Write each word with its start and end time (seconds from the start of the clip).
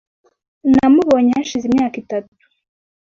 Namubonye 0.71 1.29
hashize 1.37 1.65
imyaka 1.67 1.95
itatu. 2.03 2.31